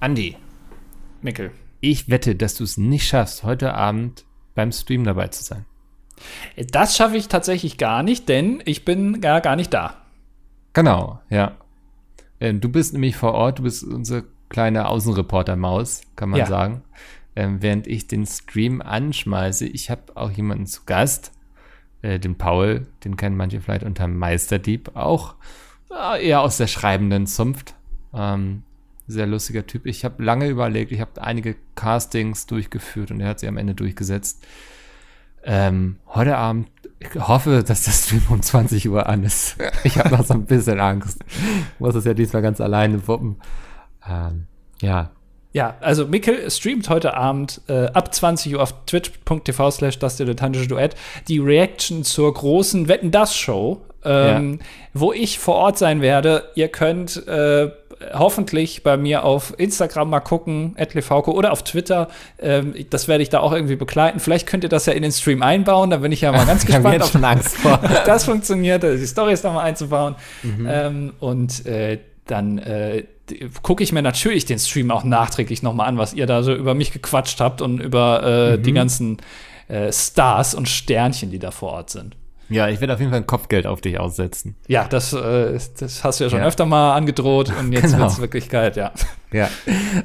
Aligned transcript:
Andi, 0.00 0.36
Mickel. 1.22 1.52
ich 1.80 2.10
wette, 2.10 2.36
dass 2.36 2.54
du 2.54 2.64
es 2.64 2.76
nicht 2.76 3.08
schaffst, 3.08 3.44
heute 3.44 3.72
Abend 3.72 4.26
beim 4.54 4.70
Stream 4.70 5.04
dabei 5.04 5.28
zu 5.28 5.42
sein. 5.42 5.64
Das 6.70 6.94
schaffe 6.98 7.16
ich 7.16 7.28
tatsächlich 7.28 7.78
gar 7.78 8.02
nicht, 8.02 8.28
denn 8.28 8.62
ich 8.66 8.84
bin 8.84 9.22
gar, 9.22 9.40
gar 9.40 9.56
nicht 9.56 9.72
da. 9.72 9.96
Genau, 10.74 11.20
ja. 11.30 11.56
Ähm, 12.40 12.60
du 12.60 12.68
bist 12.68 12.92
nämlich 12.92 13.16
vor 13.16 13.32
Ort, 13.32 13.58
du 13.58 13.62
bist 13.62 13.84
unsere 13.84 14.24
kleine 14.50 14.86
Außenreporter-Maus, 14.88 16.02
kann 16.14 16.28
man 16.28 16.40
Ja. 16.40 16.46
sagen. 16.46 16.82
Ähm, 17.34 17.62
während 17.62 17.86
ich 17.86 18.06
den 18.06 18.26
Stream 18.26 18.82
anschmeiße, 18.82 19.64
ich 19.66 19.88
habe 19.90 20.14
auch 20.14 20.30
jemanden 20.30 20.66
zu 20.66 20.82
Gast, 20.84 21.32
äh, 22.02 22.18
den 22.18 22.36
Paul, 22.36 22.86
den 23.04 23.16
kennen 23.16 23.36
manche 23.38 23.62
vielleicht 23.62 23.82
unter 23.84 24.08
Meisterdieb, 24.08 24.94
auch 24.94 25.36
äh, 25.90 26.26
eher 26.28 26.42
aus 26.42 26.58
der 26.58 26.66
schreibenden 26.66 27.26
Zunft. 27.26 27.74
Ähm, 28.12 28.62
sehr 29.06 29.26
lustiger 29.26 29.66
Typ. 29.66 29.86
Ich 29.86 30.04
habe 30.04 30.22
lange 30.22 30.48
überlegt, 30.48 30.92
ich 30.92 31.00
habe 31.00 31.22
einige 31.22 31.56
Castings 31.74 32.46
durchgeführt 32.46 33.10
und 33.10 33.20
er 33.20 33.28
hat 33.28 33.40
sie 33.40 33.48
am 33.48 33.56
Ende 33.56 33.74
durchgesetzt. 33.74 34.44
Ähm, 35.44 35.98
heute 36.08 36.36
Abend, 36.36 36.68
ich 36.98 37.14
hoffe, 37.14 37.62
dass 37.62 37.84
der 37.84 37.92
Stream 37.92 38.22
um 38.30 38.42
20 38.42 38.88
Uhr 38.88 39.06
an 39.06 39.22
ist. 39.22 39.56
Ich 39.84 39.98
habe 39.98 40.10
noch 40.10 40.24
so 40.24 40.34
ein 40.34 40.44
bisschen 40.44 40.80
Angst. 40.80 41.24
Ich 41.28 41.80
muss 41.80 41.94
es 41.94 42.04
ja 42.04 42.14
diesmal 42.14 42.42
ganz 42.42 42.60
alleine 42.60 43.06
wuppen. 43.06 43.36
Ähm, 44.08 44.46
ja, 44.80 45.10
Ja, 45.56 45.74
also 45.80 46.06
Mikkel 46.06 46.50
streamt 46.50 46.90
heute 46.90 47.14
Abend 47.14 47.62
äh, 47.66 47.86
ab 47.86 48.14
20 48.14 48.54
Uhr 48.54 48.62
auf 48.62 48.74
twitch.tv 48.84 49.70
slash 49.70 49.98
das 49.98 50.18
dilettantische 50.18 50.68
Duett 50.68 50.94
die 51.28 51.38
Reaction 51.38 52.04
zur 52.04 52.34
großen 52.34 52.88
Wetten 52.88 53.10
das 53.10 53.34
Show, 53.34 53.80
ähm, 54.04 54.58
wo 54.92 55.14
ich 55.14 55.38
vor 55.38 55.54
Ort 55.54 55.78
sein 55.78 56.02
werde. 56.02 56.44
Ihr 56.56 56.68
könnt 56.68 57.26
äh, 57.26 57.70
hoffentlich 58.12 58.82
bei 58.82 58.98
mir 58.98 59.24
auf 59.24 59.54
Instagram 59.56 60.10
mal 60.10 60.20
gucken, 60.20 60.76
@levauco 60.92 61.30
oder 61.30 61.52
auf 61.52 61.64
Twitter. 61.64 62.08
Ähm, 62.38 62.74
das 62.90 63.08
werde 63.08 63.22
ich 63.22 63.30
da 63.30 63.40
auch 63.40 63.52
irgendwie 63.52 63.76
begleiten. 63.76 64.20
Vielleicht 64.20 64.46
könnt 64.46 64.62
ihr 64.62 64.68
das 64.68 64.84
ja 64.84 64.92
in 64.92 65.00
den 65.00 65.12
Stream 65.12 65.42
einbauen. 65.42 65.88
Da 65.88 65.96
bin 65.96 66.12
ich 66.12 66.20
ja 66.20 66.32
mal 66.32 66.44
ganz 66.44 66.64
ich 66.68 66.74
habe 66.74 66.82
gespannt, 66.82 66.94
jetzt 66.96 67.06
ob 67.06 67.12
schon 67.12 67.24
Angst 67.24 67.56
vor. 67.56 67.80
das 68.04 68.26
funktioniert, 68.26 68.82
die 68.82 69.06
Storys 69.06 69.42
nochmal 69.42 69.64
einzubauen. 69.64 70.16
Ähm, 70.68 71.14
und 71.18 71.64
äh, 71.64 72.00
dann 72.26 72.58
äh, 72.58 73.04
gucke 73.62 73.82
ich 73.82 73.92
mir 73.92 74.02
natürlich 74.02 74.44
den 74.44 74.58
Stream 74.58 74.90
auch 74.90 75.04
nachträglich 75.04 75.62
nochmal 75.62 75.88
an, 75.88 75.98
was 75.98 76.14
ihr 76.14 76.26
da 76.26 76.42
so 76.42 76.54
über 76.54 76.74
mich 76.74 76.92
gequatscht 76.92 77.40
habt 77.40 77.60
und 77.62 77.80
über 77.80 78.22
äh, 78.52 78.58
die 78.58 78.72
ganzen 78.72 79.18
äh, 79.68 79.92
Stars 79.92 80.54
und 80.54 80.68
Sternchen, 80.68 81.30
die 81.30 81.38
da 81.38 81.50
vor 81.50 81.72
Ort 81.72 81.90
sind. 81.90 82.16
Ja, 82.48 82.68
ich 82.68 82.80
werde 82.80 82.94
auf 82.94 83.00
jeden 83.00 83.10
Fall 83.10 83.20
ein 83.20 83.26
Kopfgeld 83.26 83.66
auf 83.66 83.80
dich 83.80 83.98
aussetzen. 83.98 84.54
Ja, 84.68 84.86
das, 84.86 85.12
äh, 85.12 85.58
das 85.78 86.04
hast 86.04 86.20
du 86.20 86.24
ja 86.24 86.30
schon 86.30 86.38
Ja. 86.40 86.46
öfter 86.46 86.64
mal 86.64 86.94
angedroht 86.94 87.52
und 87.58 87.72
jetzt 87.72 87.86
Genau. 87.92 87.98
wird's 88.04 88.20
Wirklichkeit, 88.20 88.76
ja. 88.76 88.92
Ja, 89.32 89.48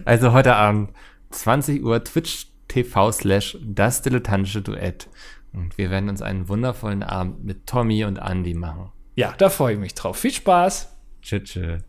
also 0.05 0.33
heute 0.33 0.55
Abend 0.55 0.89
20 1.29 1.83
Uhr 1.83 2.03
Twitch 2.03 2.47
TV 2.67 3.11
slash 3.11 3.57
das 3.63 4.01
dilettantische 4.01 4.61
Duett. 4.63 5.07
Und 5.53 5.77
wir 5.77 5.91
werden 5.91 6.09
uns 6.09 6.21
einen 6.23 6.47
wundervollen 6.49 7.03
Abend 7.03 7.43
mit 7.43 7.67
Tommy 7.67 8.05
und 8.05 8.17
Andy 8.17 8.53
machen. 8.55 8.89
Ja, 9.15 9.33
da 9.37 9.49
freue 9.49 9.73
ich 9.73 9.79
mich 9.79 9.93
drauf. 9.93 10.17
Viel 10.17 10.31
Spaß! 10.33 10.87
Tschüss. 11.21 11.43
tschüss. 11.43 11.83